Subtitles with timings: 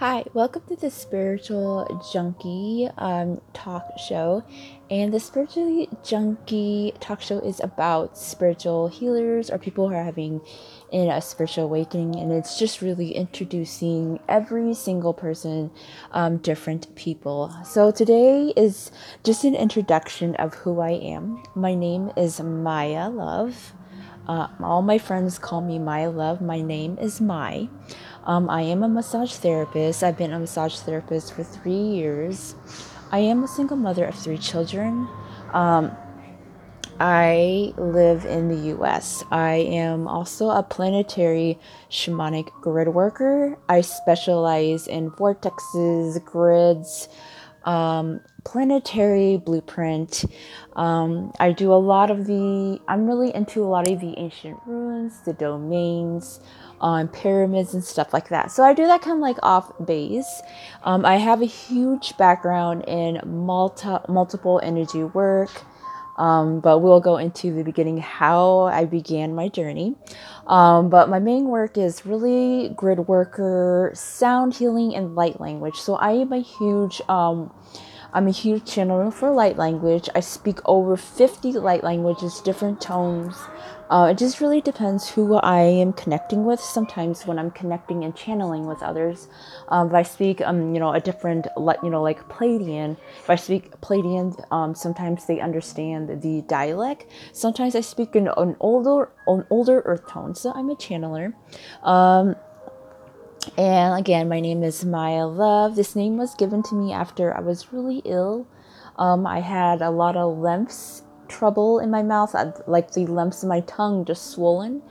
[0.00, 4.42] Hi, welcome to the Spiritual Junkie um, talk show.
[4.88, 10.40] And the Spiritual Junkie talk show is about spiritual healers or people who are having
[10.90, 12.16] in a spiritual awakening.
[12.16, 15.70] And it's just really introducing every single person,
[16.12, 17.54] um, different people.
[17.66, 18.90] So today is
[19.22, 21.42] just an introduction of who I am.
[21.54, 23.74] My name is Maya Love.
[24.26, 26.40] Uh, all my friends call me Maya Love.
[26.40, 27.68] My name is Mai.
[28.24, 30.02] Um, I am a massage therapist.
[30.02, 32.54] I've been a massage therapist for three years.
[33.10, 35.08] I am a single mother of three children.
[35.52, 35.96] Um,
[37.00, 39.24] I live in the US.
[39.30, 41.58] I am also a planetary
[41.90, 43.56] shamanic grid worker.
[43.70, 47.08] I specialize in vortexes, grids,
[47.64, 50.26] um, planetary blueprint.
[50.76, 54.58] Um, I do a lot of the, I'm really into a lot of the ancient
[54.66, 56.40] ruins, the domains,
[56.80, 58.50] on pyramids and stuff like that.
[58.50, 60.42] So I do that kind of like off base.
[60.82, 65.50] Um, I have a huge background in multi, multiple energy work.
[66.16, 69.94] Um, but we'll go into the beginning how I began my journey.
[70.46, 75.76] Um, but my main work is really grid worker, sound healing, and light language.
[75.76, 77.50] So I am a huge um,
[78.12, 80.08] I'm a huge channeler for light language.
[80.14, 83.36] I speak over 50 light languages, different tones.
[83.90, 86.60] Uh, it just really depends who I am connecting with.
[86.60, 89.26] Sometimes when I'm connecting and channeling with others,
[89.68, 93.34] um, if I speak, um, you know, a different, you know, like Pleiadian, if I
[93.34, 97.06] speak Pleiadian, um, sometimes they understand the dialect.
[97.32, 100.36] Sometimes I speak in an older, an older earth tone.
[100.36, 101.34] So I'm a channeler.
[101.82, 102.36] Um,
[103.58, 105.74] and again, my name is Maya Love.
[105.74, 108.46] This name was given to me after I was really ill.
[108.96, 112.34] Um, I had a lot of lumps, trouble in my mouth,
[112.66, 114.82] like the lumps in my tongue just swollen.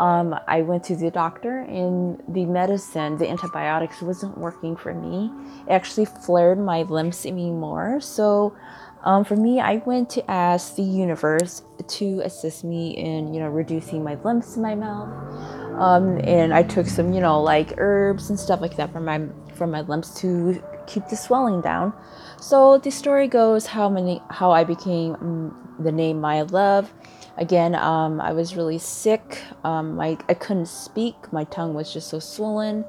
[0.00, 5.30] Um, I went to the doctor, and the medicine, the antibiotics, wasn't working for me.
[5.68, 8.00] It actually flared my lumps even more.
[8.00, 8.56] So,
[9.04, 13.48] um, for me, I went to ask the universe to assist me in, you know,
[13.48, 15.08] reducing my lumps in my mouth.
[15.78, 19.20] Um, and I took some, you know, like herbs and stuff like that for my
[19.54, 21.92] for my lumps to keep the swelling down.
[22.40, 26.92] So the story goes how many how I became um, the name Maya Love.
[27.36, 29.42] Again, um, I was really sick.
[29.64, 31.32] Um, I I couldn't speak.
[31.32, 32.84] My tongue was just so swollen.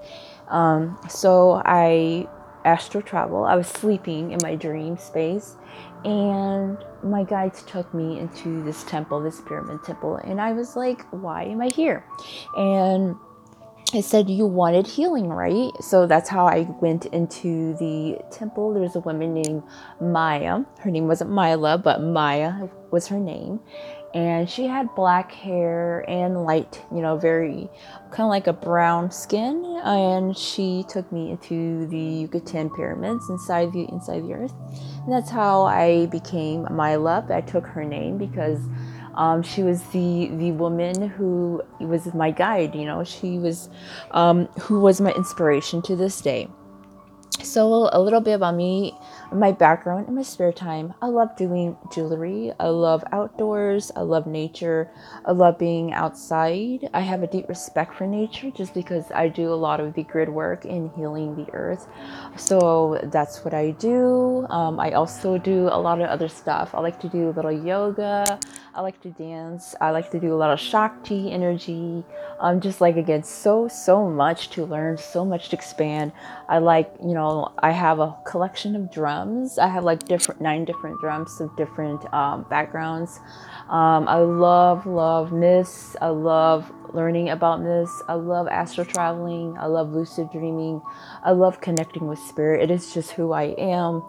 [0.50, 2.28] Um, so I
[2.66, 3.46] astral travel.
[3.46, 5.56] I was sleeping in my dream space,
[6.06, 11.06] and my guides took me into this temple, this pyramid temple, and I was like,
[11.12, 12.06] why am I here?
[12.58, 13.16] And
[13.94, 15.72] it said you wanted healing, right?
[15.81, 18.74] So that's how I went into the temple.
[18.74, 19.64] There's a woman named
[20.02, 20.62] Maya.
[20.80, 23.59] Her name wasn't Mila, but Maya was her name
[24.14, 27.68] and she had black hair and light, you know, very
[28.12, 29.66] kind of like a brown skin.
[29.84, 34.54] And she took me into the Yucatan pyramids inside the inside the earth.
[35.04, 37.26] And that's how I became Mila.
[37.30, 38.59] I took her name because
[39.16, 42.75] um, she was the the woman who was my guide.
[42.75, 43.70] You know, she was
[44.12, 46.48] um, who was my inspiration to this day.
[47.41, 48.95] So a little bit about me
[49.33, 52.51] my background in my spare time, I love doing jewelry.
[52.59, 53.91] I love outdoors.
[53.95, 54.91] I love nature.
[55.25, 56.89] I love being outside.
[56.94, 60.03] I have a deep respect for nature just because I do a lot of the
[60.03, 61.88] grid work in healing the earth.
[62.38, 64.45] So that's what I do.
[64.50, 66.73] Um, I also do a lot of other stuff.
[66.73, 68.39] I like to do a little yoga.
[68.75, 69.75] I like to dance.
[69.79, 72.03] I like to do a lot of Shakti energy.
[72.39, 76.11] Um, just like again, so so much to learn, so much to expand.
[76.50, 79.59] I like, you know, I have a collection of drums.
[79.59, 83.19] I have like different nine different drums of different um, backgrounds.
[83.69, 85.95] Um, I love love myths.
[86.01, 88.01] I love learning about myths.
[88.07, 89.56] I love astral traveling.
[89.59, 90.81] I love lucid dreaming.
[91.23, 92.63] I love connecting with spirit.
[92.63, 94.03] It is just who I am.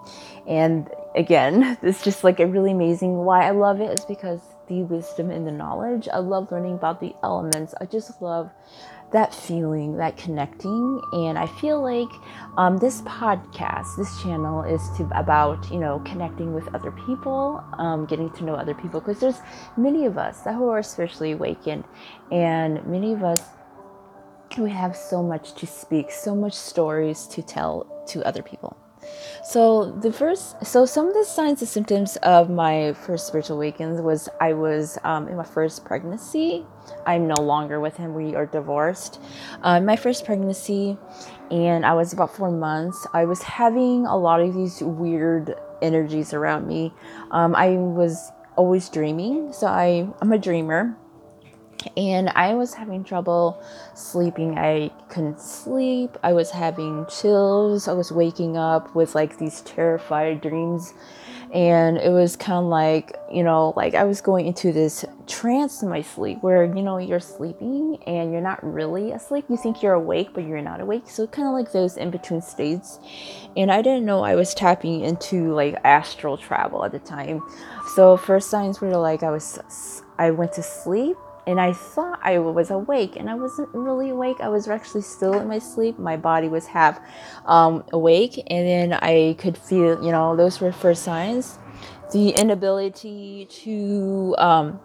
[0.47, 3.17] And again, it's just like a really amazing.
[3.17, 4.41] Why I love it is because
[4.75, 6.09] the wisdom and the knowledge.
[6.13, 7.75] I love learning about the elements.
[7.81, 8.51] I just love
[9.13, 11.01] that feeling, that connecting.
[11.13, 12.09] And I feel like
[12.57, 18.07] um, this podcast, this channel is to about you know connecting with other people, um,
[18.07, 19.01] getting to know other people.
[19.01, 19.41] Because there's
[19.77, 21.85] many of us that who are spiritually awakened,
[22.33, 23.41] and many of us
[24.59, 28.77] we have so much to speak, so much stories to tell to other people.
[29.45, 34.01] So the first, so some of the signs and symptoms of my first spiritual awakens
[34.01, 36.65] was I was um, in my first pregnancy.
[37.07, 38.15] I'm no longer with him.
[38.15, 39.21] We are divorced.
[39.63, 40.97] Uh, my first pregnancy,
[41.51, 43.07] and I was about four months.
[43.13, 46.93] I was having a lot of these weird energies around me.
[47.31, 50.97] Um, I was always dreaming, so I I'm a dreamer.
[51.97, 53.63] And I was having trouble
[53.95, 54.59] sleeping.
[54.59, 56.17] I couldn't sleep.
[56.23, 57.89] I was having chills.
[57.89, 60.95] I was waking up with like these terrified dreams.
[61.53, 65.83] And it was kind of like, you know, like I was going into this trance
[65.83, 69.45] in my sleep where, you know, you're sleeping and you're not really asleep.
[69.49, 71.05] You think you're awake, but you're not awake.
[71.07, 72.99] So, kind of like those in between states.
[73.57, 77.41] And I didn't know I was tapping into like astral travel at the time.
[77.95, 82.39] So, first signs were like I was, I went to sleep and I thought I
[82.39, 84.39] was awake, and I wasn't really awake.
[84.41, 85.99] I was actually still in my sleep.
[85.99, 87.01] My body was half
[87.47, 91.59] um, awake, and then I could feel, you know, those were first signs.
[92.13, 94.81] The inability to um,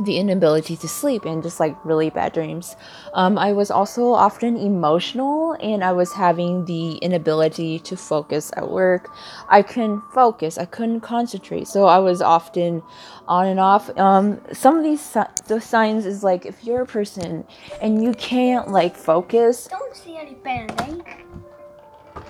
[0.00, 2.76] the inability to sleep and just like really bad dreams.
[3.12, 8.70] Um, I was also often emotional and I was having the inability to focus at
[8.70, 9.10] work.
[9.48, 11.68] I couldn't focus, I couldn't concentrate.
[11.68, 12.82] So I was often
[13.28, 13.96] on and off.
[13.98, 17.44] Um, some of these the signs is like if you're a person
[17.80, 19.68] and you can't like focus.
[19.68, 20.34] Don't see any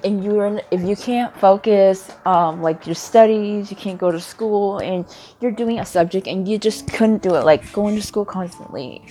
[0.03, 4.79] and you're if you can't focus um, like your studies you can't go to school
[4.79, 5.07] and
[5.41, 9.03] you're doing a subject and you just couldn't do it like going to school constantly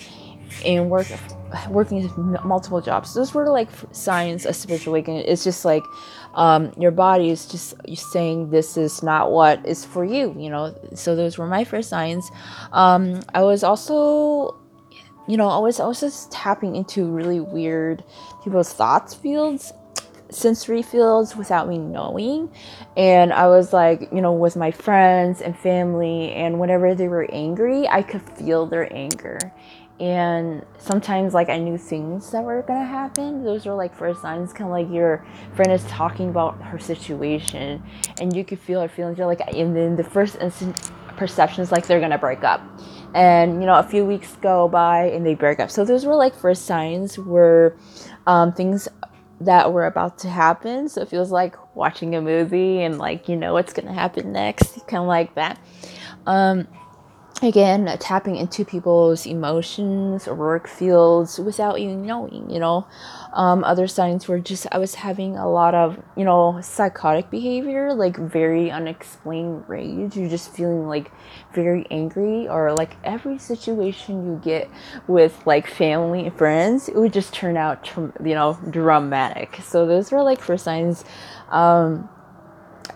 [0.65, 1.07] and work
[1.69, 2.09] working
[2.43, 3.13] multiple jobs.
[3.13, 5.23] Those were like signs of spiritual awakening.
[5.27, 5.83] It's just like
[6.33, 7.75] um, your body is just
[8.11, 10.75] saying this is not what is for you you know?
[10.95, 12.29] So those were my first signs.
[12.71, 14.59] Um, i was also
[15.27, 18.03] you know i was i was just tapping into really weird
[18.43, 19.71] people's thoughts fields
[20.33, 22.51] sensory fields without me knowing.
[22.97, 27.27] And I was like, you know, with my friends and family, and whenever they were
[27.31, 29.39] angry, I could feel their anger.
[29.99, 33.43] And sometimes, like, I knew things that were gonna happen.
[33.43, 35.25] Those were like first signs, kind of like your
[35.55, 37.81] friend is talking about her situation,
[38.19, 39.17] and you could feel her feelings.
[39.17, 42.61] You're like, and then the first instant perceptions, like they're gonna break up
[43.15, 46.15] and you know a few weeks go by and they break up so those were
[46.15, 47.77] like first signs where
[48.25, 48.87] um, things
[49.45, 50.89] that were about to happen.
[50.89, 54.87] So it feels like watching a movie and like you know what's gonna happen next,
[54.87, 55.59] kind of like that.
[56.25, 56.67] Um,
[57.43, 62.87] again, tapping into people's emotions or work fields without even knowing, you know.
[63.33, 67.93] Um, other signs were just I was having a lot of, you know, psychotic behavior,
[67.93, 70.15] like very unexplained rage.
[70.15, 71.11] You're just feeling like
[71.53, 74.69] very angry, or like every situation you get
[75.07, 79.59] with like family and friends, it would just turn out, you know, dramatic.
[79.63, 81.03] So those were like first signs.
[81.49, 82.09] Um,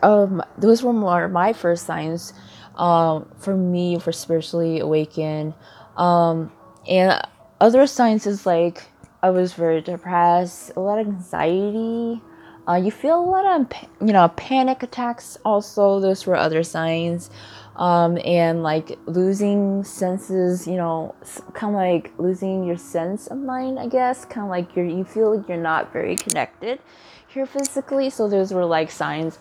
[0.04, 2.34] um, those were more my first signs
[2.78, 5.54] um, for me for spiritually awakened.
[5.98, 6.52] Um,
[6.88, 7.22] and
[7.60, 8.84] other signs is like
[9.22, 12.22] I was very depressed, a lot of anxiety.
[12.68, 13.68] Uh, you feel a lot of
[14.06, 15.38] you know panic attacks.
[15.44, 17.30] Also, those were other signs,
[17.78, 20.68] um, and like losing senses.
[20.68, 21.16] You know,
[21.54, 23.80] kind of like losing your sense of mind.
[23.80, 26.80] I guess kind of like you're you feel like you're not very connected
[27.28, 28.10] here physically.
[28.10, 29.40] So those were like signs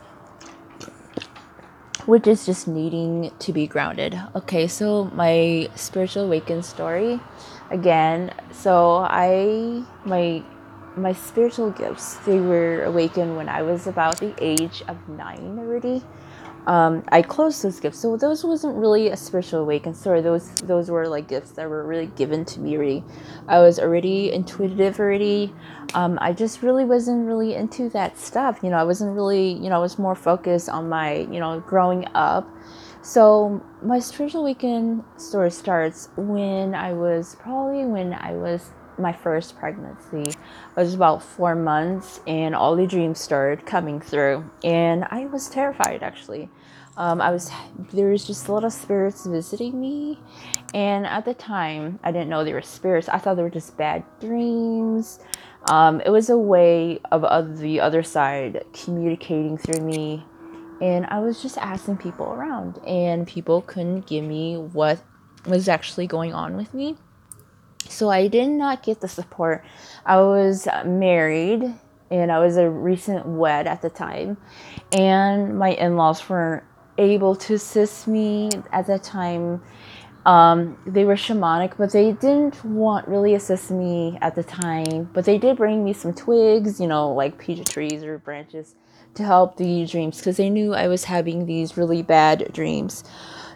[2.06, 4.19] which is just needing to be grounded.
[4.35, 7.20] Okay, so my spiritual awakened story
[7.70, 8.32] again.
[8.53, 10.43] So I my
[10.97, 16.03] my spiritual gifts they were awakened when I was about the age of nine already
[16.67, 18.01] um, I closed those gifts.
[18.01, 20.21] So those wasn't really a spiritual awakening story.
[20.21, 23.05] Those those were like gifts that were really given to me.
[23.47, 25.55] I was already intuitive already.
[25.95, 28.59] Um, I just really wasn't really into that stuff.
[28.63, 31.61] You know, I wasn't really, you know, I was more focused on my, you know,
[31.61, 32.49] growing up.
[33.03, 39.58] So my spiritual awakening story starts when I was probably when I was my first
[39.58, 40.32] pregnancy.
[40.76, 45.48] I was about four months, and all the dreams started coming through, and I was
[45.48, 46.48] terrified actually.
[46.96, 47.50] Um, I was
[47.93, 50.19] there was just a lot of spirits visiting me,
[50.72, 53.08] and at the time I didn't know they were spirits.
[53.08, 55.19] I thought they were just bad dreams.
[55.70, 60.24] Um, it was a way of, of the other side communicating through me,
[60.81, 65.00] and I was just asking people around, and people couldn't give me what
[65.44, 66.96] was actually going on with me.
[67.88, 69.64] So I did not get the support.
[70.05, 71.74] I was married
[72.10, 74.36] and I was a recent wed at the time,
[74.93, 76.62] and my in laws weren't
[76.98, 79.62] able to assist me at that time.
[80.24, 85.08] Um, they were shamanic, but they didn't want really assist me at the time.
[85.12, 88.74] But they did bring me some twigs, you know, like peach trees or branches
[89.14, 93.05] to help the dreams because they knew I was having these really bad dreams.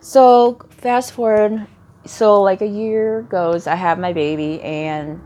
[0.00, 1.66] So, fast forward
[2.04, 5.21] so like a year goes, I have my baby, and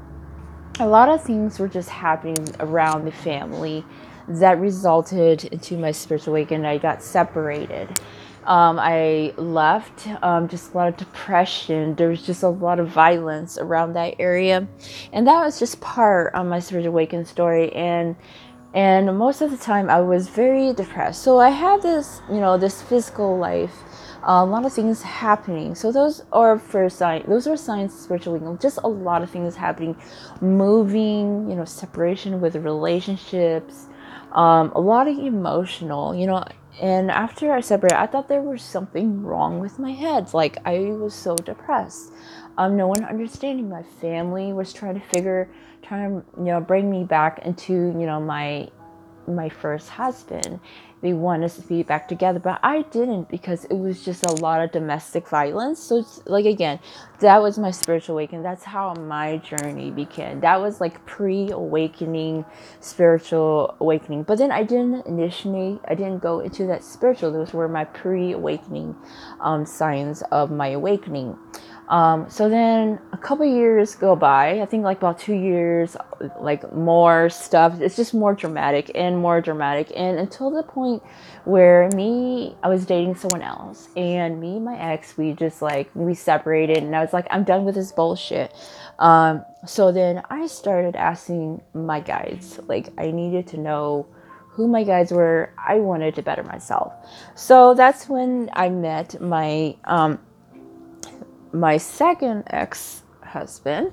[0.80, 3.84] a lot of things were just happening around the family
[4.26, 6.66] that resulted into my spiritual awakening.
[6.66, 8.00] I got separated,
[8.46, 10.06] um, I left.
[10.22, 11.94] Um, just a lot of depression.
[11.94, 14.66] There was just a lot of violence around that area,
[15.12, 17.72] and that was just part of my spiritual awakening story.
[17.72, 18.16] And
[18.74, 21.22] and most of the time, I was very depressed.
[21.22, 23.72] So I had this, you know, this physical life.
[24.26, 25.74] A lot of things happening.
[25.74, 27.24] So those are for sign.
[27.28, 28.58] Those are signs spiritual awakening.
[28.58, 29.96] Just a lot of things happening,
[30.40, 31.48] moving.
[31.50, 33.86] You know, separation with relationships.
[34.32, 36.14] Um, a lot of emotional.
[36.14, 36.44] You know,
[36.80, 40.32] and after I separated, I thought there was something wrong with my head.
[40.32, 42.12] Like I was so depressed.
[42.56, 43.68] Um, no one understanding.
[43.68, 45.50] My family was trying to figure,
[45.82, 48.68] trying to you know bring me back into you know my
[49.26, 50.60] my first husband.
[51.04, 54.32] They wanted us to be back together, but I didn't because it was just a
[54.32, 55.78] lot of domestic violence.
[55.78, 56.80] So it's like again,
[57.20, 58.42] that was my spiritual awakening.
[58.42, 60.40] That's how my journey began.
[60.40, 62.46] That was like pre-awakening,
[62.80, 64.22] spiritual awakening.
[64.22, 65.80] But then I didn't initiate.
[65.86, 67.32] I didn't go into that spiritual.
[67.32, 68.96] Those were my pre-awakening
[69.40, 71.36] um, signs of my awakening.
[71.88, 74.60] Um, so then a couple years go by.
[74.60, 75.96] I think like about two years,
[76.40, 77.80] like more stuff.
[77.80, 81.02] It's just more dramatic and more dramatic, and until the point
[81.44, 85.90] where me, I was dating someone else, and me, and my ex, we just like
[85.94, 88.54] we separated, and I was like, I'm done with this bullshit.
[88.98, 94.06] Um, so then I started asking my guides, like I needed to know
[94.50, 95.52] who my guides were.
[95.58, 96.94] I wanted to better myself.
[97.34, 100.20] So that's when I met my um,
[101.54, 103.92] my second ex-husband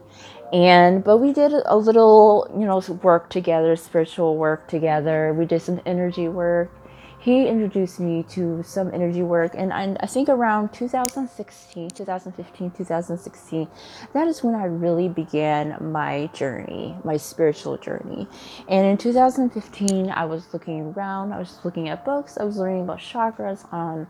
[0.52, 5.34] and but we did a little you know work together spiritual work together.
[5.34, 6.72] We did some energy work.
[7.20, 13.68] He introduced me to some energy work and I, I, think around 2016 2015 2016
[14.14, 18.28] that is when i really began my journey my spiritual journey.
[18.68, 22.82] And in 2015 i was looking around i was looking at books i was learning
[22.82, 24.08] about chakras on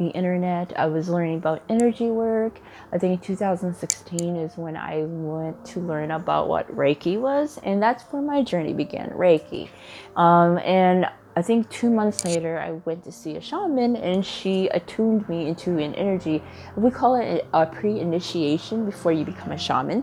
[0.00, 0.72] the internet.
[0.76, 2.58] I was learning about energy work.
[2.92, 8.02] I think 2016 is when I went to learn about what Reiki was, and that's
[8.04, 9.68] where my journey began Reiki.
[10.16, 14.68] Um, and I think two months later, I went to see a shaman, and she
[14.68, 16.42] attuned me into an energy.
[16.76, 20.02] We call it a pre initiation before you become a shaman.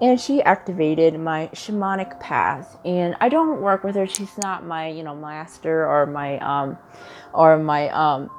[0.00, 2.78] And she activated my shamanic path.
[2.84, 4.06] And I don't work with her.
[4.06, 6.78] She's not my, you know, master or my, um,
[7.32, 8.30] or my, um,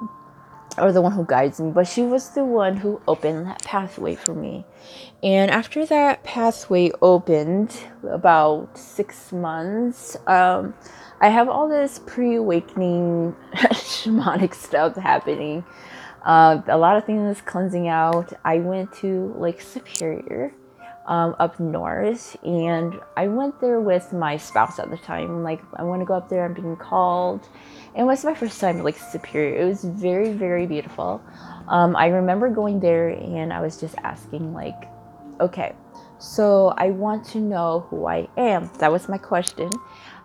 [0.78, 4.14] or the one who guides me, but she was the one who opened that pathway
[4.14, 4.64] for me.
[5.22, 7.76] And after that pathway opened,
[8.10, 10.74] about six months, um,
[11.20, 15.64] I have all this pre awakening shamanic stuff happening.
[16.22, 18.32] Uh, a lot of things cleansing out.
[18.44, 20.52] I went to Lake Superior
[21.06, 25.42] um, up north, and I went there with my spouse at the time.
[25.42, 26.44] Like, I want to go up there.
[26.44, 27.48] I'm being called
[27.96, 29.62] it was my first time Lake Superior.
[29.62, 31.22] It was very very beautiful.
[31.68, 34.88] Um, I remember going there and I was just asking like,
[35.40, 35.74] okay,
[36.18, 38.70] so I want to know who I am.
[38.78, 39.70] That was my question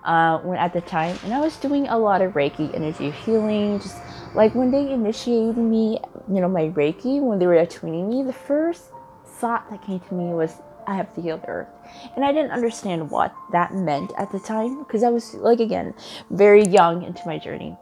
[0.03, 3.79] uh, when at the time, and I was doing a lot of Reiki energy healing.
[3.79, 3.97] Just
[4.33, 5.99] like when they initiated me,
[6.31, 8.91] you know, my Reiki when they were attuning me, the first
[9.25, 10.55] thought that came to me was
[10.89, 11.67] I have to heal the earth.
[12.15, 15.93] And I didn't understand what that meant at the time because I was, like, again,
[16.31, 17.77] very young into my journey.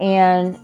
[0.00, 0.58] And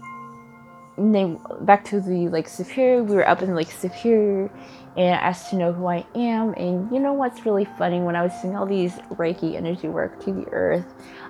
[0.97, 4.51] then back to the Lake Superior, we were up in Lake Superior
[4.95, 6.53] and asked to know who I am.
[6.53, 7.99] And you know what's really funny?
[7.99, 10.85] When I was doing all these Reiki energy work to the earth,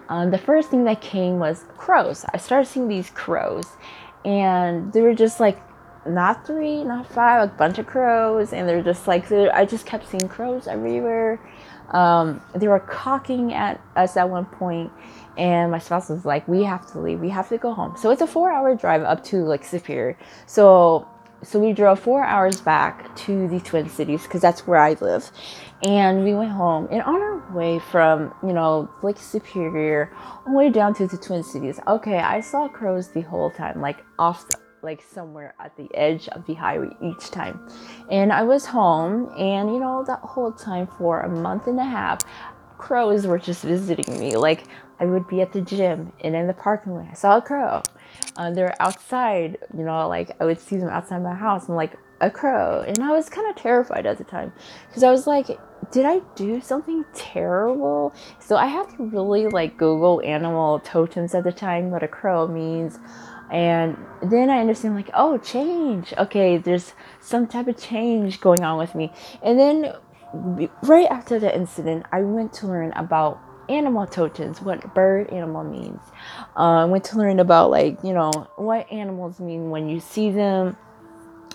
[0.09, 2.25] um, the first thing that came was crows.
[2.33, 3.65] I started seeing these crows,
[4.25, 5.59] and they were just like
[6.05, 10.07] not three, not five, a bunch of crows, and they're just like I just kept
[10.07, 11.39] seeing crows everywhere.
[11.89, 14.91] Um, they were cocking at us at one point,
[15.37, 17.19] and my spouse was like, "We have to leave.
[17.19, 20.17] We have to go home." So it's a four-hour drive up to Lake Superior.
[20.45, 21.07] So
[21.43, 25.29] so we drove four hours back to the Twin Cities because that's where I live,
[25.83, 26.87] and we went home.
[26.89, 31.17] And on our way from you know Lake Superior all the way down to the
[31.17, 35.75] Twin Cities, okay, I saw crows the whole time, like off the like somewhere at
[35.77, 37.67] the edge of the highway each time.
[38.11, 41.85] And I was home, and you know, that whole time for a month and a
[41.85, 42.19] half,
[42.77, 44.35] crows were just visiting me.
[44.35, 44.65] Like
[44.99, 47.81] I would be at the gym and in the parking lot, I saw a crow.
[48.35, 51.69] Uh, they're outside, you know, like I would see them outside my house.
[51.69, 52.83] I'm like, a crow.
[52.87, 54.53] And I was kind of terrified at the time
[54.87, 55.47] because I was like,
[55.91, 58.13] did I do something terrible?
[58.39, 62.47] So I had to really like Google animal totems at the time, what a crow
[62.47, 62.97] means.
[63.53, 66.13] And then I understand, like, oh, change.
[66.17, 69.13] Okay, there's some type of change going on with me.
[69.43, 69.93] And then
[70.81, 76.01] right after the incident, I went to learn about animal totems, what bird animal means.
[76.55, 80.31] I uh, went to learn about like you know what animals mean when you see
[80.31, 80.75] them,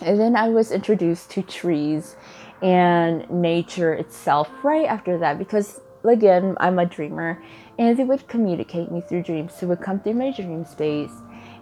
[0.00, 2.16] and then I was introduced to trees
[2.62, 7.40] and nature itself right after that because again I'm a dreamer
[7.78, 9.54] and they would communicate me through dreams.
[9.54, 11.12] So it would come through my dream space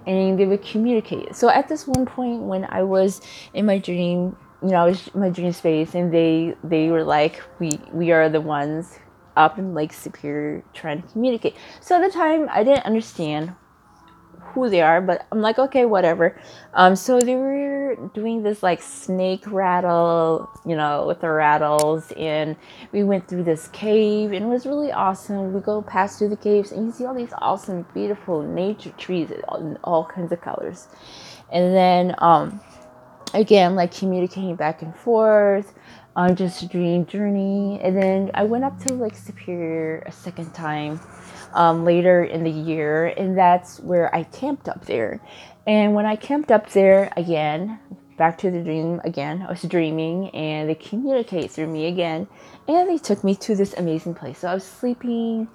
[0.06, 1.34] and they would communicate.
[1.34, 3.20] So at this one point when I was
[3.52, 7.04] in my dream, you know, I was in my dream space and they they were
[7.04, 8.98] like, We we are the ones
[9.36, 11.56] up in Lake Superior trying to communicate.
[11.80, 13.54] So at the time I didn't understand
[14.62, 16.38] who they are, but I'm like, okay, whatever.
[16.74, 22.56] Um, so they were doing this like snake rattle, you know, with the rattles, and
[22.92, 25.52] we went through this cave, and it was really awesome.
[25.52, 29.30] We go past through the caves, and you see all these awesome, beautiful nature trees
[29.30, 30.88] in all kinds of colors,
[31.52, 32.60] and then um,
[33.34, 35.74] again, like communicating back and forth
[36.16, 40.54] on just a dream journey, and then I went up to Lake Superior a second
[40.54, 40.98] time
[41.56, 45.20] um, later in the year, and that's where I camped up there.
[45.66, 47.80] And when I camped up there again,
[48.18, 52.28] back to the dream again, I was dreaming, and they communicate through me again,
[52.68, 54.38] and they took me to this amazing place.
[54.38, 55.48] So I was sleeping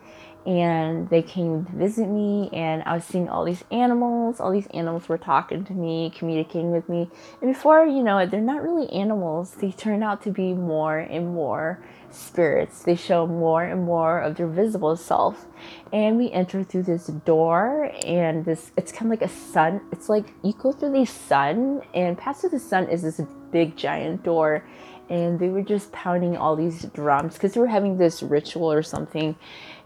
[0.45, 4.65] and they came to visit me and i was seeing all these animals all these
[4.73, 7.07] animals were talking to me communicating with me
[7.41, 10.97] and before you know it they're not really animals they turn out to be more
[10.97, 11.79] and more
[12.13, 12.83] spirits.
[12.83, 15.45] They show more and more of their visible self.
[15.93, 20.09] And we enter through this door and this it's kind of like a sun it's
[20.09, 24.23] like you go through the sun and past through the sun is this big giant
[24.23, 24.63] door.
[25.09, 28.83] And they were just pounding all these drums because they were having this ritual or
[28.83, 29.35] something.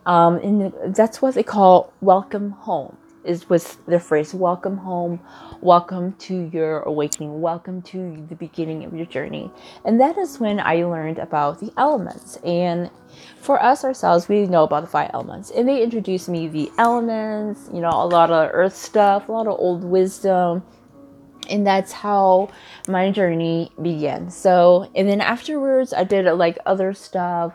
[0.05, 5.19] Um, and that's what they call welcome home is was the phrase welcome home.
[5.61, 7.41] Welcome to your awakening.
[7.41, 9.51] Welcome to the beginning of your journey.
[9.83, 12.37] And that is when i learned about the elements.
[12.43, 12.89] And
[13.37, 15.51] for us ourselves we know about the five elements.
[15.51, 19.47] And they introduced me the elements you know a lot of earth stuff a lot
[19.47, 20.63] of old wisdom.
[21.49, 22.49] And that's how
[22.87, 24.29] my journey began.
[24.29, 27.53] So and then afterwards i did like other stuff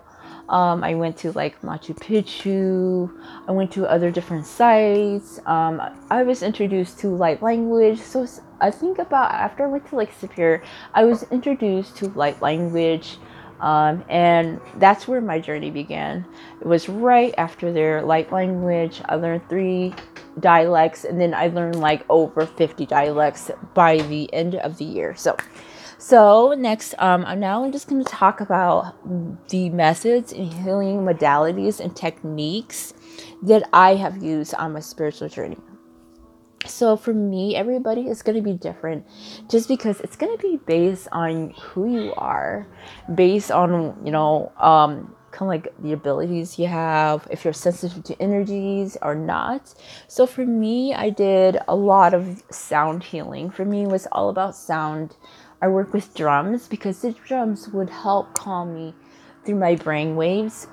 [0.51, 3.09] um, I went to like Machu Picchu.
[3.49, 5.39] I went to other different sites.
[5.47, 5.81] Um,
[6.11, 8.01] I was introduced to light language.
[8.01, 8.27] So
[8.61, 13.19] I think about after I went to Lake Superior, I was introduced to light language.
[13.61, 16.25] Um, and that's where my journey began.
[16.61, 19.03] It was right after their light language.
[19.05, 19.95] I learned three
[20.41, 25.15] dialects, and then I learned like over 50 dialects by the end of the year.
[25.15, 25.37] So
[26.01, 28.95] so next, um, I'm now just going to talk about
[29.51, 32.95] the methods and healing modalities and techniques
[33.43, 35.59] that I have used on my spiritual journey.
[36.67, 39.07] So for me, everybody is going to be different,
[39.51, 42.67] just because it's going to be based on who you are,
[43.15, 48.05] based on you know um, kind of like the abilities you have, if you're sensitive
[48.05, 49.75] to energies or not.
[50.09, 53.51] So for me, I did a lot of sound healing.
[53.51, 55.17] For me, it was all about sound
[55.63, 58.95] I work with drums because the drums would help calm me
[59.45, 60.67] through my brain waves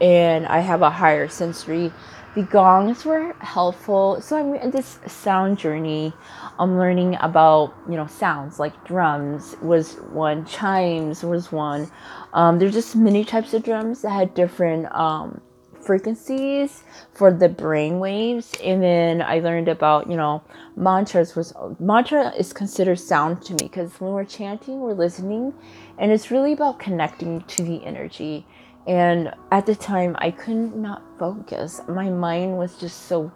[0.00, 1.92] and I have a higher sensory.
[2.34, 4.20] The gongs were helpful.
[4.20, 6.12] So I'm in this sound journey.
[6.58, 11.90] I'm learning about, you know, sounds like drums was one, chimes was one.
[12.32, 15.40] Um, there's just many types of drums that had different um,
[15.82, 18.52] frequencies for the brain waves.
[18.62, 20.42] And then i learned about you know
[20.76, 25.54] mantras was mantra is considered sound to me because when we're chanting we're listening
[25.98, 28.46] and it's really about connecting to the energy.
[28.86, 31.80] And at the time i could not focus.
[31.88, 33.32] My mind was just so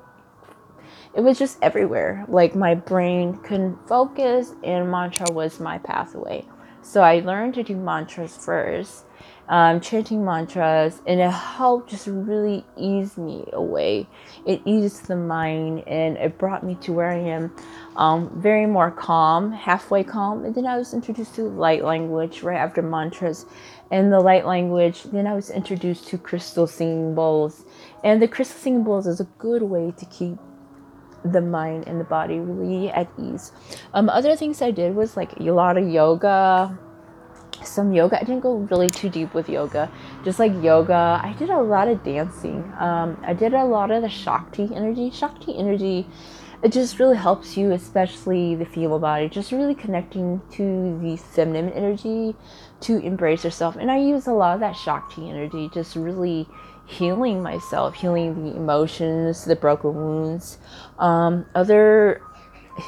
[1.14, 2.24] it was just everywhere.
[2.28, 6.44] Like my brain couldn't focus and mantra was my pathway
[6.84, 9.04] so i learned to do mantras first
[9.48, 14.08] um, chanting mantras, and it helped just really ease me away.
[14.46, 17.54] It eased the mind, and it brought me to where I am,
[17.96, 20.44] um, very more calm, halfway calm.
[20.44, 23.44] And then I was introduced to light language right after mantras,
[23.90, 25.02] and the light language.
[25.04, 27.64] Then I was introduced to crystal singing bowls,
[28.02, 30.38] and the crystal singing bowls is a good way to keep
[31.24, 33.52] the mind and the body really at ease.
[33.92, 36.78] Um, other things I did was like a lot of yoga,
[37.64, 38.16] some yoga.
[38.20, 39.90] I didn't go really too deep with yoga,
[40.24, 41.20] just like yoga.
[41.22, 42.72] I did a lot of dancing.
[42.78, 45.10] Um, I did a lot of the Shakti energy.
[45.10, 46.06] Shakti energy,
[46.62, 51.72] it just really helps you, especially the female body, just really connecting to the feminine
[51.72, 52.36] energy
[52.80, 53.76] to embrace yourself.
[53.76, 56.48] And I use a lot of that Shakti energy, just really
[56.86, 60.58] healing myself, healing the emotions, the broken wounds.
[60.98, 62.20] Um, other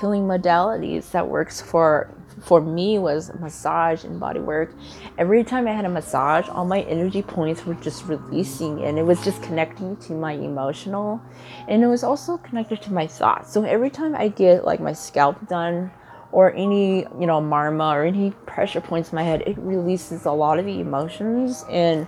[0.00, 2.12] healing modalities that works for
[2.44, 4.74] for me was massage and body work.
[5.16, 9.04] Every time I had a massage, all my energy points were just releasing and it
[9.04, 11.20] was just connecting to my emotional
[11.66, 13.52] and it was also connected to my thoughts.
[13.52, 15.90] So every time I get like my scalp done
[16.30, 20.32] or any, you know, marma or any pressure points in my head, it releases a
[20.32, 22.06] lot of the emotions and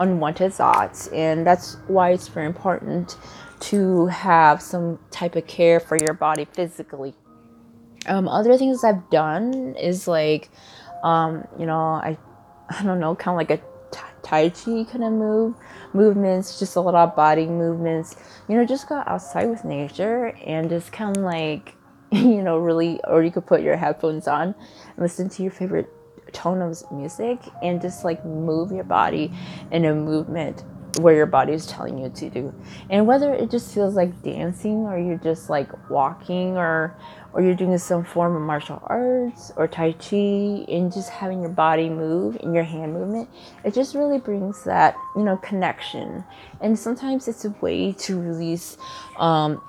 [0.00, 1.08] unwanted thoughts.
[1.08, 3.16] And that's why it's very important
[3.60, 7.14] to have some type of care for your body physically
[8.06, 10.50] um, other things I've done is like,
[11.02, 12.16] um, you know, I,
[12.68, 13.62] I don't know, kind of like a
[14.22, 15.54] tai chi kind of move,
[15.92, 18.16] movements, just a lot of body movements.
[18.48, 21.74] You know, just go outside with nature and just kind of like,
[22.12, 25.90] you know, really, or you could put your headphones on and listen to your favorite
[26.34, 29.32] tone of music and just like move your body
[29.70, 30.64] in a movement
[30.98, 32.54] where your body is telling you to do.
[32.90, 36.96] And whether it just feels like dancing or you're just like walking or
[37.32, 41.50] or you're doing some form of martial arts or tai chi and just having your
[41.50, 43.28] body move and your hand movement
[43.64, 46.22] it just really brings that you know connection
[46.60, 48.78] and sometimes it's a way to release
[49.18, 49.60] um,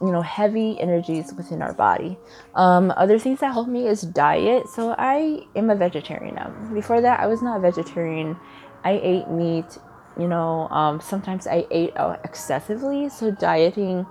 [0.00, 2.18] you know heavy energies within our body.
[2.54, 4.68] Um, other things that help me is diet.
[4.68, 6.50] So i am a vegetarian now.
[6.72, 8.36] Before that i was not a vegetarian.
[8.84, 9.78] I ate meat
[10.18, 13.08] you know um, sometimes i ate uh, excessively.
[13.08, 14.06] So dieting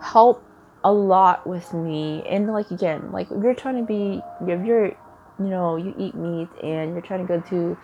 [0.00, 0.44] helped
[0.84, 2.22] a lot with me.
[2.28, 4.96] And like again like you're trying to be you're
[5.38, 7.76] you know you eat meat and you're trying to go to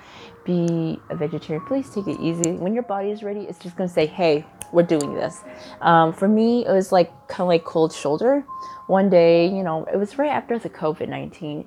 [0.44, 2.52] be a vegetarian please take it easy.
[2.52, 5.40] When your body is ready it's just to say hey we're doing this.
[5.80, 8.44] Um, for me it was like kind of like cold shoulder.
[8.86, 11.66] One day you know it was right after the covid-19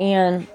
[0.00, 0.46] and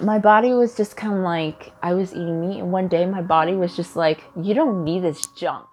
[0.00, 3.22] my body was just kind of like i was eating meat and one day my
[3.22, 5.66] body was just like you don't need this junk.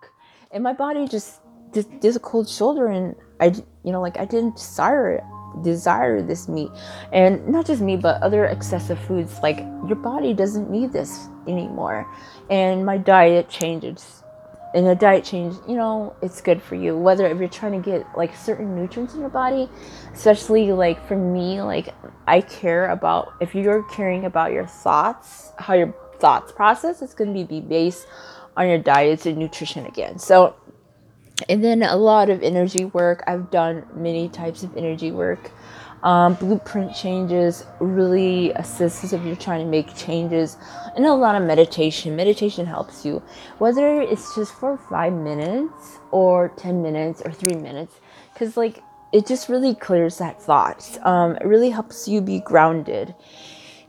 [0.53, 1.39] And my body just
[1.73, 3.47] just did a cold shoulder and I,
[3.83, 5.23] you know, like I didn't desire
[5.63, 6.69] desire this meat,
[7.11, 9.39] and not just me, but other excessive foods.
[9.43, 12.07] Like your body doesn't need this anymore,
[12.49, 14.17] and my diet changes.
[14.73, 16.97] And a diet change, you know, it's good for you.
[16.97, 19.67] Whether if you're trying to get like certain nutrients in your body,
[20.13, 21.93] especially like for me, like
[22.25, 27.33] I care about if you're caring about your thoughts, how your thoughts process, it's going
[27.33, 28.07] to be based
[28.55, 30.17] on your diets and nutrition again.
[30.17, 30.55] So
[31.49, 33.23] and then a lot of energy work.
[33.27, 35.51] I've done many types of energy work.
[36.03, 40.57] Um, blueprint changes really assists if you're trying to make changes,
[40.95, 42.15] and a lot of meditation.
[42.15, 43.21] Meditation helps you,
[43.59, 47.93] whether it's just for five minutes or 10 minutes or three minutes,
[48.33, 50.97] because like it just really clears that thought.
[51.03, 53.13] Um, it really helps you be grounded.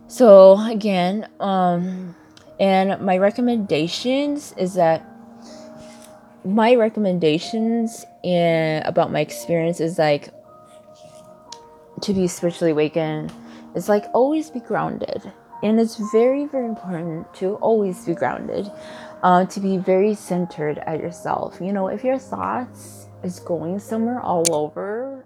[0.07, 2.15] So, again, um,
[2.61, 5.07] and my recommendations is that
[6.45, 10.31] my recommendations and about my experience is like
[12.01, 13.33] to be spiritually awakened
[13.75, 15.33] is like always be grounded.
[15.63, 18.71] And it's very very important to always be grounded
[19.23, 21.61] uh, to be very centered at yourself.
[21.61, 25.25] You know if your thoughts is going somewhere all over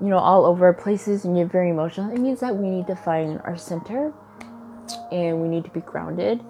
[0.00, 2.94] you know all over places and you're very emotional it means that we need to
[2.94, 4.12] find our center
[5.10, 6.42] and we need to be grounded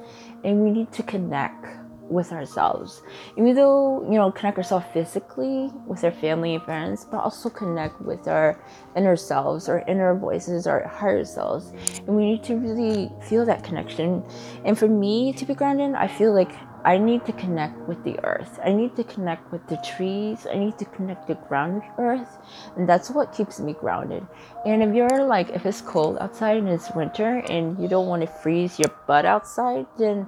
[0.45, 1.67] and we need to connect
[2.11, 3.03] with ourselves.
[3.37, 8.01] Even though, you know, connect ourselves physically with our family and friends, but also connect
[8.01, 8.61] with our
[8.97, 11.73] inner selves, our inner voices, our higher selves.
[12.07, 14.25] And we need to really feel that connection.
[14.65, 16.53] And for me to be grounded, I feel like
[16.85, 18.61] I need to connect with the earth.
[18.65, 20.47] I need to connect with the trees.
[20.51, 22.39] I need to connect the ground with earth.
[22.77, 24.27] And that's what keeps me grounded.
[24.65, 28.23] And if you're like, if it's cold outside and it's winter and you don't want
[28.23, 30.27] to freeze your butt outside, then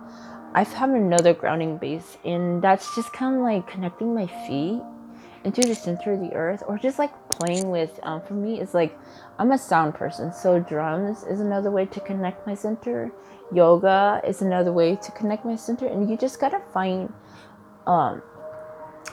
[0.52, 4.82] I found another grounding base, and that's just kind of like connecting my feet
[5.44, 7.98] into the center of the earth, or just like playing with.
[8.02, 8.98] Um, for me, it's like
[9.38, 13.12] I'm a sound person, so drums is another way to connect my center.
[13.52, 17.12] Yoga is another way to connect my center, and you just gotta find
[17.86, 18.22] um,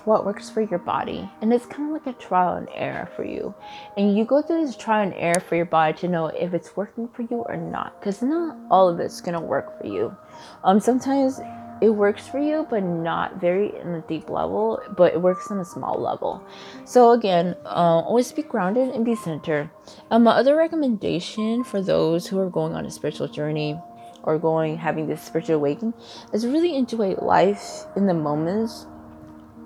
[0.08, 1.30] what works for your body.
[1.41, 3.54] And it's kind of like a trial and error for you.
[3.98, 6.78] And you go through this trial and error for your body to know if it's
[6.78, 8.00] working for you or not.
[8.00, 10.15] Because not all of it's going to work for you.
[10.63, 11.41] Um, sometimes
[11.82, 15.60] it works for you, but not very in a deep level, but it works on
[15.60, 16.41] a small level.
[16.86, 19.70] So again, uh, always be grounded and be centered.
[20.10, 23.78] Um, my other recommendation for those who are going on a spiritual journey
[24.24, 25.93] or going having this spiritual awakening
[26.32, 28.88] is really enjoy life in the moments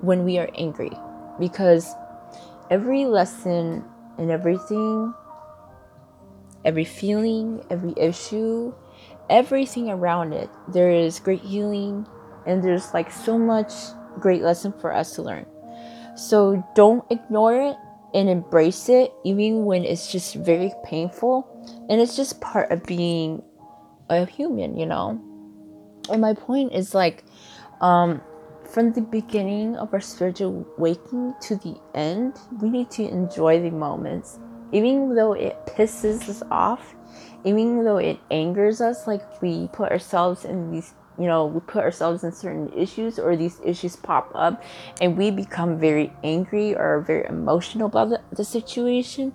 [0.01, 0.91] when we are angry
[1.39, 1.93] because
[2.69, 3.83] every lesson
[4.17, 5.13] and everything,
[6.65, 8.73] every feeling, every issue,
[9.29, 12.05] everything around it, there is great healing
[12.45, 13.71] and there's like so much
[14.19, 15.45] great lesson for us to learn.
[16.15, 17.77] So don't ignore it
[18.13, 21.47] and embrace it even when it's just very painful.
[21.89, 23.41] and it's just part of being
[24.09, 25.21] a human you know
[26.09, 27.23] and my point is like
[27.79, 28.21] um
[28.71, 33.71] from the beginning of our spiritual waking to the end we need to enjoy the
[33.71, 34.39] moments.
[34.71, 36.95] Even though it pisses us off
[37.43, 41.83] even though it angers us like we put ourselves in these you know we put
[41.83, 44.63] ourselves in certain issues or these issues pop up
[45.01, 49.33] and we become very angry or very emotional about the, the situation.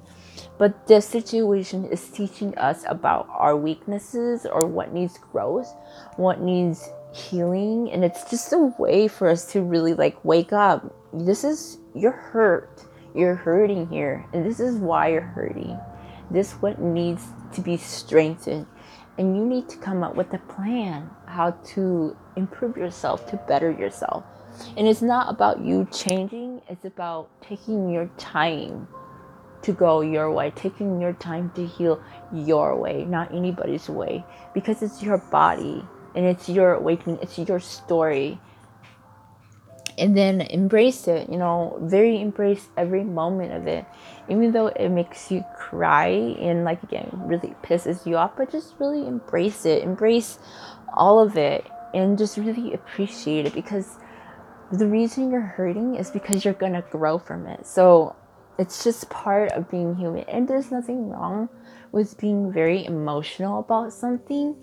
[0.58, 5.68] But the situation is teaching us about our weaknesses or what needs growth
[6.16, 10.94] what needs healing and it's just a way for us to really like wake up.
[11.12, 12.84] This is you're hurt.
[13.14, 15.78] You're hurting here and this is why you're hurting.
[16.30, 17.24] This what needs
[17.54, 18.66] to be strengthened
[19.18, 23.70] and you need to come up with a plan how to improve yourself to better
[23.70, 24.24] yourself.
[24.76, 28.88] And it's not about you changing it's about taking your time
[29.62, 32.02] to go your way taking your time to heal
[32.32, 34.24] your way not anybody's way
[34.54, 35.84] because it's your body
[36.16, 38.40] and it's your awakening it's your story.
[39.98, 43.84] And then embrace it you know very embrace every moment of it.
[44.28, 48.74] Even though it makes you cry and like again really pisses you off but just
[48.78, 49.82] really embrace it.
[49.82, 50.38] Embrace
[50.94, 53.98] all of it and just really appreciate it because
[54.72, 57.66] the reason you're hurting is because you're gonna grow from it.
[57.66, 58.16] So
[58.58, 61.48] it's just part of being human and there's nothing wrong
[61.96, 64.54] with being very emotional about something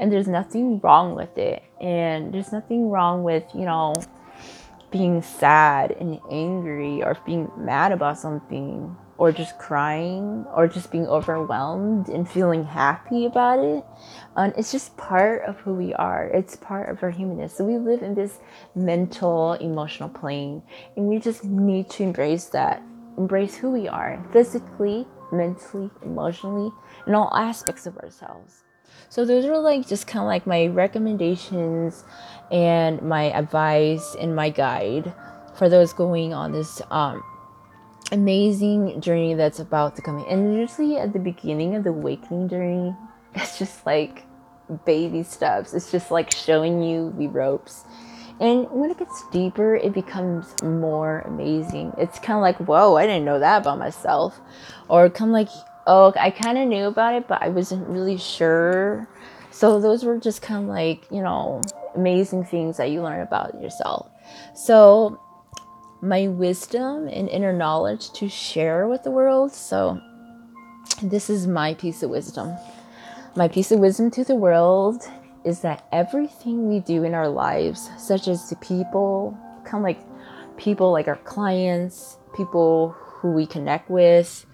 [0.00, 3.94] and there's nothing wrong with it and there's nothing wrong with you know
[4.90, 11.06] being sad and angry or being mad about something or just crying or just being
[11.06, 13.84] overwhelmed and feeling happy about it.
[14.34, 16.26] And it's just part of who we are.
[16.28, 17.54] It's part of our humanness.
[17.54, 18.38] So we live in this
[18.74, 20.62] mental, emotional plane,
[20.96, 22.82] and we just need to embrace that.
[23.16, 26.70] Embrace who we are physically, mentally, emotionally,
[27.06, 28.64] in all aspects of ourselves.
[29.08, 32.04] So those are like just kind of like my recommendations
[32.50, 35.12] and my advice and my guide
[35.56, 37.22] for those going on this um,
[38.12, 40.26] amazing journey that's about to come in.
[40.26, 42.94] And usually at the beginning of the awakening journey,
[43.34, 44.24] it's just like
[44.84, 45.74] baby steps.
[45.74, 47.84] It's just like showing you the ropes.
[48.40, 51.92] And when it gets deeper, it becomes more amazing.
[51.98, 54.40] It's kind of like, whoa, I didn't know that about myself.
[54.88, 55.48] Or kind of like,
[55.86, 59.06] oh, I kind of knew about it, but I wasn't really sure.
[59.50, 61.60] So those were just kind of like, you know,
[61.94, 64.08] amazing things that you learn about yourself.
[64.54, 65.20] So
[66.02, 69.52] my wisdom and inner knowledge to share with the world.
[69.52, 70.00] So,
[71.02, 72.56] this is my piece of wisdom.
[73.36, 75.08] My piece of wisdom to the world
[75.44, 80.00] is that everything we do in our lives, such as the people, kind of like
[80.56, 84.46] people like our clients, people who we connect with,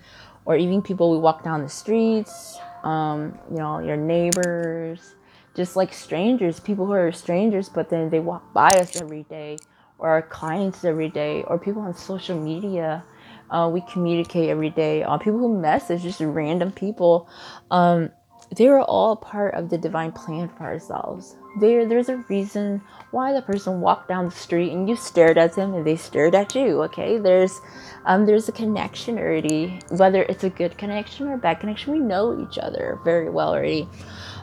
[0.45, 5.17] or even people we walk down the streets, um, you know, your neighbors,
[5.55, 9.57] just like strangers, people who are strangers, but then they walk by us every day
[9.99, 13.03] or our clients every day or people on social media
[13.51, 17.29] uh, we communicate every day uh, people who message just random people
[17.71, 18.11] um,
[18.57, 22.81] they are all part of the divine plan for ourselves there there's a reason
[23.11, 26.35] why the person walked down the street and you stared at them and they stared
[26.35, 27.61] at you okay there's
[28.05, 31.99] um, there's a connection already whether it's a good connection or a bad connection we
[31.99, 33.89] know each other very well already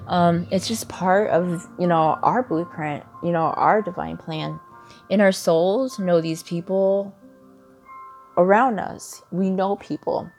[0.08, 4.60] um, it's just part of you know our blueprint you know our divine plan
[5.10, 7.16] in our souls know these people
[8.38, 9.24] around us.
[9.32, 10.30] We know people.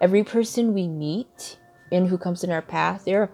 [0.00, 1.58] Every person we meet
[1.92, 3.30] and who comes in our path, they're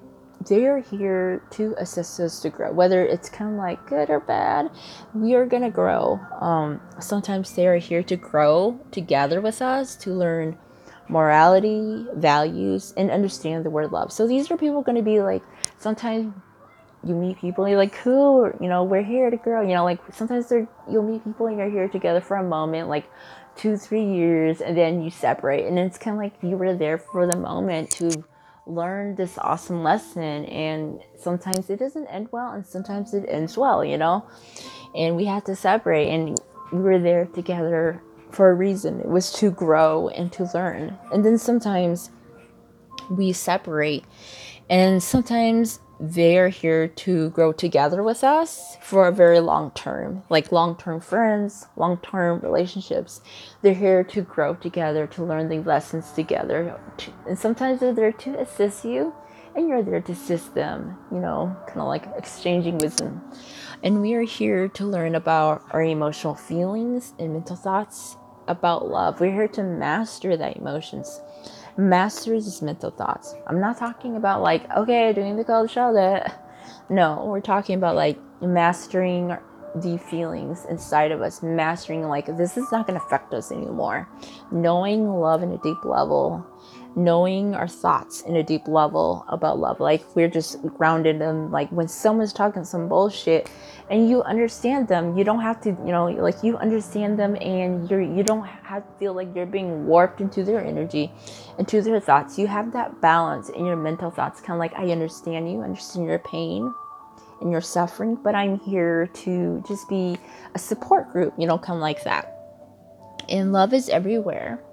[0.49, 2.73] they're here to assist us to grow.
[2.73, 4.71] Whether it's kind of like good or bad,
[5.13, 6.21] we are gonna grow.
[6.41, 10.57] Um, sometimes they are here to grow together with us to learn
[11.09, 14.13] morality, values, and understand the word love.
[14.13, 15.43] So these are people going to be like
[15.79, 16.33] sometimes
[17.05, 19.85] you meet people and you're like cool you know we're here to grow you know
[19.85, 23.09] like sometimes they're you'll meet people and you're here together for a moment like
[23.55, 26.99] two three years and then you separate and it's kind of like you were there
[26.99, 28.25] for the moment to
[28.69, 33.85] learn this awesome lesson and sometimes it doesn't end well and sometimes it ends well
[33.85, 34.25] you know?
[34.95, 36.39] And we had to separate and
[36.73, 39.01] we were there together for a reason.
[39.01, 40.99] It was to grow and to learn.
[41.13, 42.11] And then sometimes
[43.11, 44.05] we separate
[44.69, 50.53] and sometimes they're here to grow together with us for a very long term, like
[50.53, 53.21] long term friends, long term relationships.
[53.63, 56.79] They're here to grow together, to learn the lessons together.
[57.27, 59.13] And sometimes they're there to assist you,
[59.57, 63.21] and you're there to assist them, you know, kind of like exchanging wisdom.
[63.83, 69.21] And we are here to learn about our emotional feelings and mental thoughts about love.
[69.21, 71.21] We're here to master that emotions
[71.79, 73.35] masters his mental thoughts.
[73.47, 76.27] I'm not talking about like, okay, doing the cold shoulder.
[76.91, 79.37] No, we're talking about like mastering
[79.75, 84.09] the feelings inside of us, mastering like this is not to affect us anymore.
[84.51, 86.45] Knowing love in a deep level,
[86.99, 89.79] knowing our thoughts in a deep level about love.
[89.81, 93.49] Like we're just grounded in like when someone's talking some bullshit
[93.89, 97.89] and you understand them, you don't have to, you know, like you understand them and
[97.89, 101.11] you're you don't have to feel like you're being warped into their energy,
[101.59, 102.39] into their thoughts.
[102.39, 106.07] You have that balance in your mental thoughts, kind of like I understand you, understand
[106.07, 106.75] your pain
[107.41, 110.19] and your suffering, but I'm here to just be
[110.57, 112.35] a support group, you know, kind of like that.
[113.29, 114.65] And love is everywhere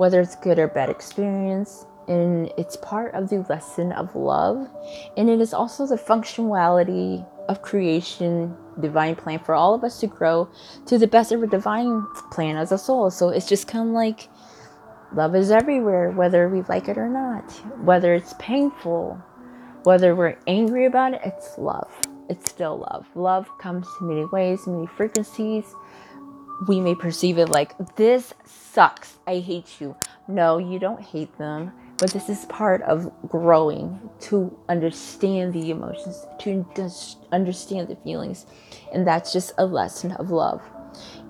[0.00, 1.84] whether it's good or bad experience.
[2.08, 4.66] And it's part of the lesson of love.
[5.18, 10.06] And it is also the functionality of creation, divine plan for all of us to
[10.06, 10.48] grow
[10.86, 13.10] to the best of our divine plan as a soul.
[13.10, 14.30] So it's just kind of like
[15.12, 17.50] love is everywhere, whether we like it or not,
[17.84, 19.22] whether it's painful,
[19.82, 21.92] whether we're angry about it, it's love.
[22.30, 23.06] It's still love.
[23.14, 25.74] Love comes in many ways, many frequencies,
[26.66, 29.18] we may perceive it like this sucks.
[29.26, 29.96] I hate you.
[30.28, 36.26] No, you don't hate them, but this is part of growing to understand the emotions,
[36.40, 36.66] to
[37.32, 38.46] understand the feelings,
[38.92, 40.62] and that's just a lesson of love.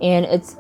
[0.01, 0.57] And it's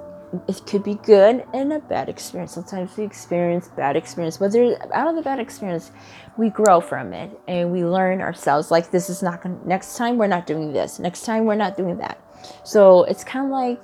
[0.47, 2.53] it could be good and a bad experience.
[2.53, 4.55] Sometimes we experience bad experience, but
[4.95, 5.91] out of the bad experience,
[6.37, 8.71] we grow from it and we learn ourselves.
[8.71, 9.59] Like this is not gonna.
[9.65, 10.99] Next time we're not doing this.
[10.99, 12.21] Next time we're not doing that.
[12.65, 13.83] So it's kind of like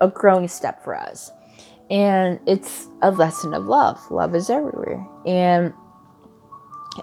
[0.00, 1.30] a growing step for us.
[1.90, 4.00] And it's a lesson of love.
[4.10, 5.06] Love is everywhere.
[5.24, 5.72] And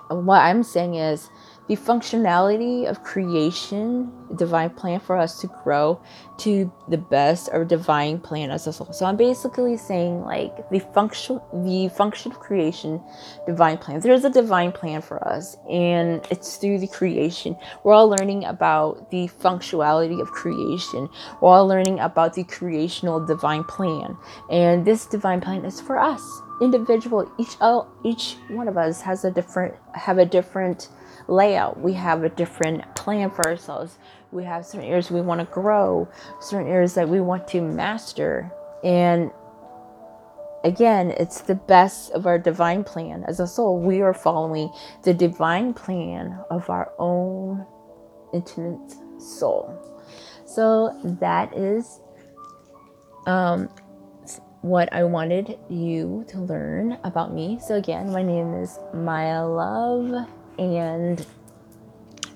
[0.10, 1.30] what I'm saying is
[1.68, 6.02] the functionality of creation, divine plan for us to grow
[6.38, 8.92] to the best or divine plan as a soul.
[8.92, 13.02] So I'm basically saying like the function the function of creation,
[13.48, 14.02] divine plan.
[14.02, 17.56] There's a divine plan for us and it's through the creation.
[17.84, 21.08] We're all learning about the functionality of creation.
[21.42, 24.18] We're all learning about the creational divine plan.
[24.50, 26.42] And this divine plan is for us.
[26.62, 27.56] Individual each
[28.04, 30.90] each one of us has a different have a different
[31.28, 31.80] layout.
[31.80, 33.98] We have a different plan for ourselves.
[34.32, 36.08] We have certain areas we want to grow,
[36.42, 38.52] certain areas that we want to master.
[38.84, 39.32] And
[40.64, 43.24] again, it's the best of our divine plan.
[43.28, 44.72] As a soul, we are following
[45.04, 47.66] the divine plan of our own
[48.34, 49.80] intimate soul.
[50.46, 52.02] So that is
[53.28, 53.70] um,
[54.62, 57.60] what I wanted you to learn about me.
[57.66, 60.28] So again, my name is Maya Love
[60.58, 61.26] and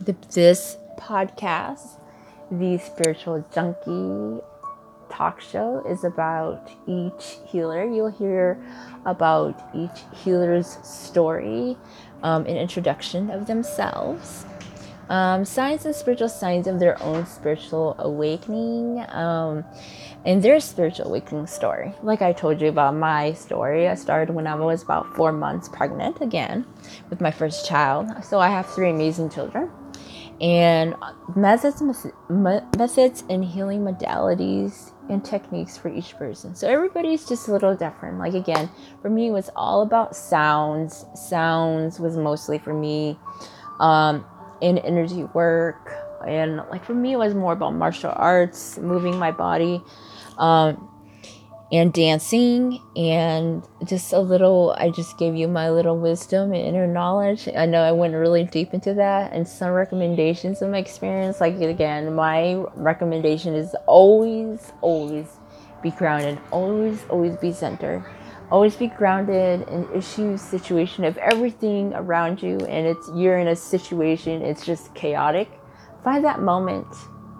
[0.01, 1.99] the, this podcast,
[2.51, 4.41] the Spiritual Junkie
[5.09, 7.85] talk show, is about each healer.
[7.85, 8.61] You'll hear
[9.05, 11.77] about each healer's story,
[12.23, 14.45] um, an introduction of themselves,
[15.09, 19.05] um, signs and spiritual signs of their own spiritual awakening.
[19.09, 19.63] Um,
[20.27, 21.93] and their spiritual awakening story.
[22.03, 25.69] Like I told you about my story, I started when I was about four months
[25.69, 26.65] pregnant again
[27.09, 28.09] with my first child.
[28.25, 29.71] So I have three amazing children.
[30.41, 30.95] And
[31.35, 31.81] methods,
[32.29, 36.53] methods and healing modalities and techniques for each person.
[36.53, 38.19] So everybody's just a little different.
[38.19, 38.69] Like again,
[39.01, 41.05] for me, it was all about sounds.
[41.15, 43.17] Sounds was mostly for me
[43.79, 44.25] um,
[44.61, 45.93] in energy work.
[46.27, 49.81] And like for me, it was more about martial arts, moving my body
[50.37, 50.89] um,
[51.71, 56.87] and dancing and just a little i just gave you my little wisdom and inner
[56.87, 61.41] knowledge i know i went really deep into that and some recommendations of my experience
[61.41, 65.27] like again my recommendation is always always
[65.83, 68.03] be grounded always always be centered
[68.51, 73.55] always be grounded in issue situation of everything around you and it's you're in a
[73.55, 75.49] situation it's just chaotic
[76.03, 76.87] find that moment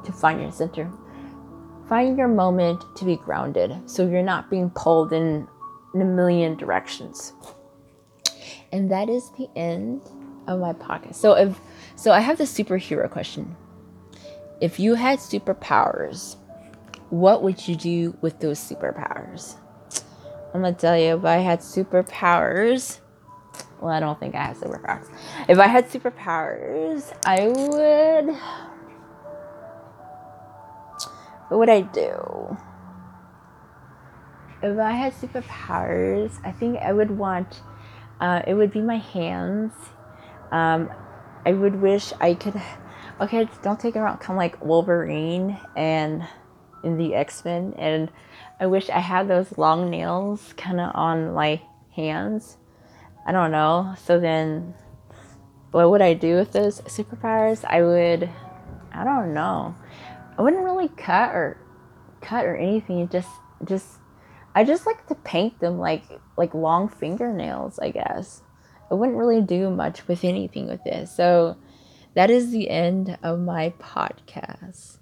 [0.03, 0.91] to find your center
[1.87, 5.47] Find your moment to be grounded so you're not being pulled in,
[5.93, 7.31] in a million directions.
[8.73, 10.01] And that is the end
[10.47, 11.15] of my podcast.
[11.15, 11.59] So if
[11.95, 13.55] so I have the superhero question.
[14.59, 16.35] If you had superpowers,
[17.09, 19.55] what would you do with those superpowers?
[20.53, 22.99] I'm gonna tell you if I had superpowers.
[23.79, 25.07] Well, I don't think I have superpowers.
[25.47, 28.35] If I had superpowers, I would
[31.49, 32.57] what would I do?
[34.61, 37.61] If I had superpowers, I think I would want,
[38.19, 39.71] uh, it would be my hands.
[40.51, 40.89] Um,
[41.45, 42.59] I would wish I could,
[43.21, 46.27] okay, don't take it wrong, of like Wolverine and
[46.83, 47.73] in the X Men.
[47.77, 48.11] And
[48.59, 51.61] I wish I had those long nails kind of on my
[51.95, 52.57] hands.
[53.25, 53.95] I don't know.
[54.03, 54.73] So then,
[55.71, 57.63] what would I do with those superpowers?
[57.65, 58.29] I would,
[58.91, 59.75] I don't know.
[60.37, 61.57] I wouldn't really cut or
[62.21, 63.09] cut or anything.
[63.09, 63.29] Just,
[63.63, 63.99] just,
[64.55, 66.03] I just like to paint them like
[66.35, 67.77] like long fingernails.
[67.77, 68.41] I guess
[68.89, 71.15] I wouldn't really do much with anything with this.
[71.15, 71.57] So
[72.15, 74.96] that is the end of my podcast.